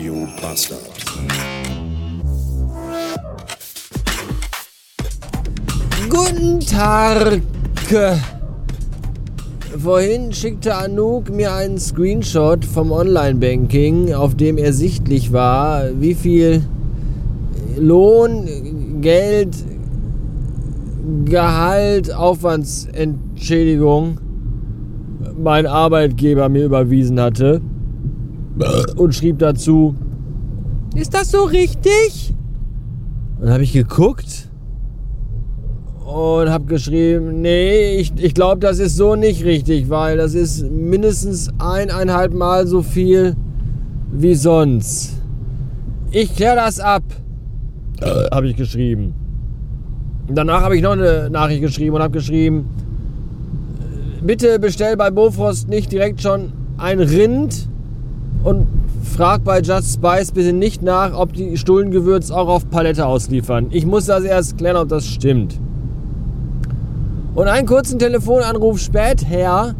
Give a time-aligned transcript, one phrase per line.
[0.00, 0.80] Radio Bastard.
[6.08, 7.42] Guten Tag.
[9.76, 16.64] Vorhin schickte Anouk mir einen Screenshot vom Online-Banking, auf dem ersichtlich war, wie viel
[17.76, 19.54] Lohn, Geld,
[21.26, 24.18] Gehalt, Aufwandsentschädigung
[25.36, 27.60] mein Arbeitgeber mir überwiesen hatte.
[28.96, 29.94] Und schrieb dazu,
[30.94, 32.34] ist das so richtig?
[33.38, 34.50] Und dann habe ich geguckt
[36.04, 40.68] und habe geschrieben, nee, ich, ich glaube, das ist so nicht richtig, weil das ist
[40.70, 43.36] mindestens eineinhalb Mal so viel
[44.12, 45.14] wie sonst.
[46.10, 47.04] Ich kläre das ab,
[48.32, 49.14] habe ich geschrieben.
[50.28, 52.68] Danach habe ich noch eine Nachricht geschrieben und habe geschrieben,
[54.22, 57.69] bitte bestell bei Bofrost nicht direkt schon ein Rind
[58.44, 58.66] und
[59.04, 63.66] frag bei Just Spice bitte nicht nach, ob die Stullengewürz auch auf Palette ausliefern.
[63.70, 65.60] Ich muss das erst klären, ob das stimmt.
[67.34, 69.74] Und einen kurzen Telefonanruf später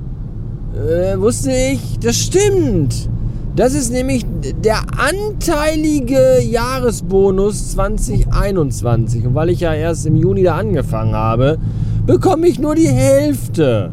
[0.75, 3.09] äh, wusste ich, das stimmt.
[3.57, 4.25] Das ist nämlich
[4.65, 9.27] der anteilige Jahresbonus 2021.
[9.27, 11.59] Und weil ich ja erst im Juni da angefangen habe,
[12.07, 13.91] bekomme ich nur die Hälfte.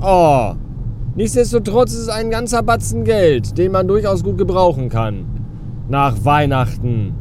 [0.00, 0.54] Oh.
[1.16, 5.24] Nichtsdestotrotz ist es ein ganzer Batzen Geld, den man durchaus gut gebrauchen kann.
[5.88, 7.14] Nach Weihnachten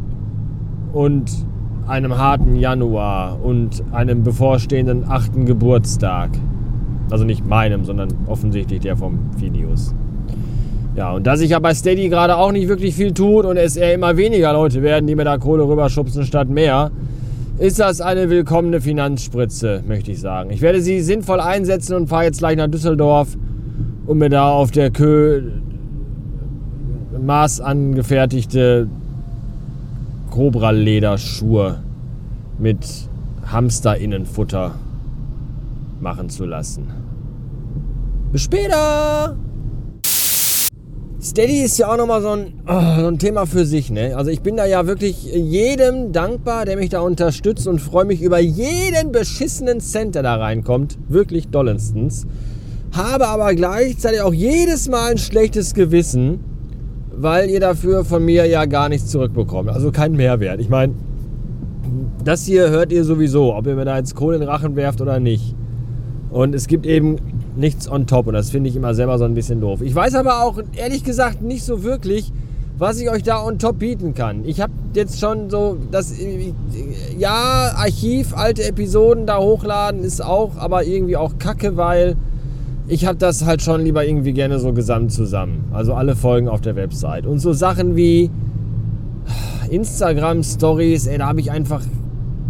[0.94, 1.32] und
[1.88, 6.30] einem harten Januar und einem bevorstehenden achten Geburtstag.
[7.10, 9.96] Also nicht meinem, sondern offensichtlich der vom Phineas.
[10.96, 13.76] Ja, und da sich ja bei Steady gerade auch nicht wirklich viel tut und es
[13.76, 16.92] eher immer weniger Leute werden, die mir da Kohle rüberschubsen statt mehr,
[17.58, 20.52] ist das eine willkommene Finanzspritze, möchte ich sagen.
[20.52, 23.36] Ich werde sie sinnvoll einsetzen und fahre jetzt gleich nach Düsseldorf,
[24.10, 25.44] um mir da auf der Kö
[27.22, 28.88] maßangefertigte
[30.32, 31.84] Cobra-Lederschuhe
[32.58, 32.80] mit
[33.46, 34.74] Hamster-Innenfutter
[36.00, 36.88] machen zu lassen.
[38.32, 39.38] Bis später!
[41.22, 43.92] Steady ist ja auch nochmal so ein, oh, so ein Thema für sich.
[43.92, 44.16] Ne?
[44.16, 48.24] Also ich bin da ja wirklich jedem dankbar, der mich da unterstützt und freue mich
[48.24, 50.98] über jeden beschissenen Cent, der da reinkommt.
[51.10, 52.26] Wirklich dollendstens.
[52.92, 56.40] Habe aber gleichzeitig auch jedes Mal ein schlechtes Gewissen,
[57.16, 59.70] weil ihr dafür von mir ja gar nichts zurückbekommt.
[59.70, 60.60] Also keinen Mehrwert.
[60.60, 60.94] Ich meine,
[62.24, 65.02] das hier hört ihr sowieso, ob ihr mir da jetzt Kohle in den Rachen werft
[65.02, 65.56] oder nicht.
[66.30, 67.18] Und es gibt eben
[67.56, 69.82] nichts on top und das finde ich immer selber so ein bisschen doof.
[69.82, 72.32] Ich weiß aber auch ehrlich gesagt nicht so wirklich,
[72.78, 74.46] was ich euch da on top bieten kann.
[74.46, 76.14] Ich habe jetzt schon so das
[77.18, 82.16] ja Archiv alte Episoden da hochladen ist auch, aber irgendwie auch Kacke, weil
[82.90, 85.66] ich habe das halt schon lieber irgendwie gerne so gesamt zusammen.
[85.72, 88.32] Also alle Folgen auf der Website und so Sachen wie
[89.70, 91.82] Instagram Stories, ey, da habe ich einfach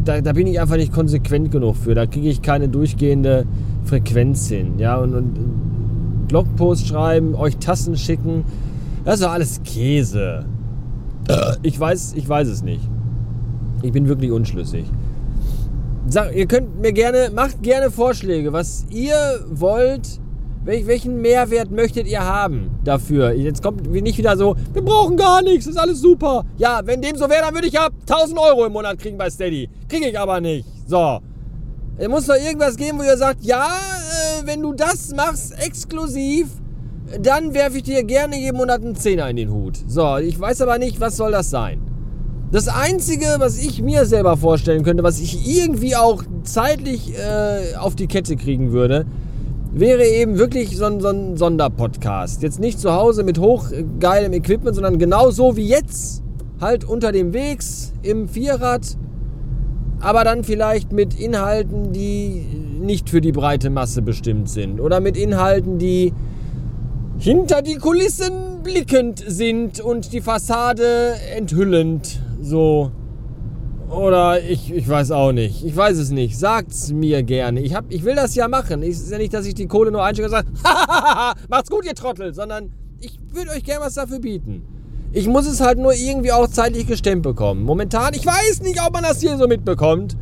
[0.06, 1.94] da, da bin ich einfach nicht konsequent genug für.
[1.94, 3.46] Da kriege ich keine durchgehende
[3.84, 4.80] Frequenz hin.
[4.80, 8.46] Ja, und, und Blogpost schreiben, euch Tassen schicken,
[9.04, 10.46] das ist doch alles Käse.
[11.62, 12.82] Ich weiß, ich weiß es nicht.
[13.84, 14.86] Ich bin wirklich unschlüssig.
[16.08, 19.14] Sag, ihr könnt mir gerne, macht gerne Vorschläge, was ihr
[19.52, 20.20] wollt.
[20.66, 23.32] Welchen Mehrwert möchtet ihr haben dafür?
[23.32, 26.46] Jetzt kommt nicht wieder so, wir brauchen gar nichts, ist alles super.
[26.58, 29.30] Ja, wenn dem so wäre, dann würde ich ja 1000 Euro im Monat kriegen bei
[29.30, 29.70] Steady.
[29.88, 30.66] Kriege ich aber nicht.
[30.88, 31.20] So.
[31.98, 36.48] Es muss doch irgendwas geben, wo ihr sagt, ja, äh, wenn du das machst, exklusiv,
[37.22, 39.78] dann werfe ich dir gerne jeden Monat einen Zehner in den Hut.
[39.88, 41.82] So, ich weiß aber nicht, was soll das sein.
[42.52, 47.96] Das Einzige, was ich mir selber vorstellen könnte, was ich irgendwie auch zeitlich äh, auf
[47.96, 49.06] die Kette kriegen würde,
[49.72, 52.42] wäre eben wirklich so ein, so ein Sonderpodcast.
[52.42, 56.24] Jetzt nicht zu Hause mit hochgeilem Equipment, sondern genau so wie jetzt.
[56.60, 58.98] Halt unter dem Wegs, im Vierrad,
[60.02, 62.46] aber dann vielleicht mit Inhalten, die
[62.82, 64.80] nicht für die breite Masse bestimmt sind.
[64.80, 66.14] Oder mit Inhalten, die
[67.18, 72.22] hinter die Kulissen blickend sind und die Fassade enthüllend.
[72.42, 72.92] So.
[73.90, 75.66] Oder ich, ich weiß auch nicht.
[75.66, 76.38] Ich weiß es nicht.
[76.38, 77.60] Sagt's mir gerne.
[77.62, 78.84] Ich, hab, ich will das ja machen.
[78.84, 80.48] Es ist ja nicht, dass ich die Kohle nur einstecke und sage,
[81.50, 82.72] macht's gut, ihr Trottel, sondern
[83.02, 84.62] ich würde euch gerne was dafür bieten.
[85.12, 87.64] Ich muss es halt nur irgendwie auch zeitlich gestemmt bekommen.
[87.64, 90.16] Momentan, ich weiß nicht, ob man das hier so mitbekommt,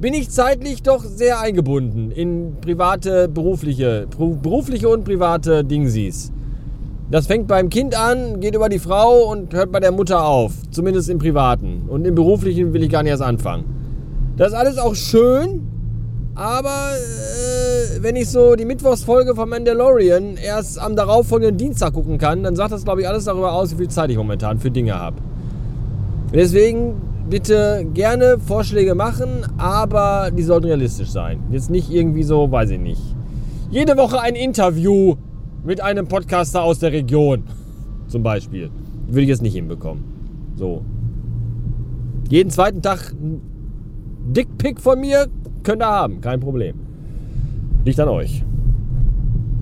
[0.00, 6.30] bin ich zeitlich doch sehr eingebunden in private, berufliche, berufliche und private Dingsies.
[7.10, 10.52] Das fängt beim Kind an, geht über die Frau und hört bei der Mutter auf.
[10.70, 11.82] Zumindest im Privaten.
[11.88, 13.64] Und im Beruflichen will ich gar nicht erst anfangen.
[14.36, 15.62] Das ist alles auch schön,
[16.36, 22.42] Aber äh, wenn ich so die Mittwochsfolge von Mandalorian erst am darauffolgenden Dienstag gucken kann,
[22.42, 24.98] dann sagt das, glaube ich, alles darüber aus, wie viel Zeit ich momentan für Dinge
[24.98, 25.16] habe.
[26.34, 26.94] Deswegen
[27.30, 31.38] bitte gerne Vorschläge machen, aber die sollten realistisch sein.
[31.52, 33.00] Jetzt nicht irgendwie so, weiß ich nicht.
[33.70, 35.14] Jede Woche ein Interview
[35.64, 37.44] mit einem Podcaster aus der Region.
[38.06, 38.70] Zum Beispiel.
[39.06, 40.04] Würde ich jetzt nicht hinbekommen.
[40.56, 40.84] So.
[42.28, 43.40] Jeden zweiten Tag ein
[44.32, 45.26] Dickpick von mir
[45.62, 46.20] könnt ihr haben.
[46.20, 46.76] Kein Problem.
[47.84, 48.44] Liegt an euch.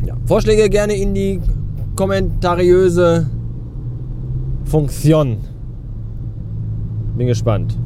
[0.04, 0.16] Ja.
[0.26, 1.40] Vorschläge gerne in die
[1.96, 3.28] kommentariöse
[4.64, 5.38] Funktion.
[7.16, 7.76] Bin gespannt.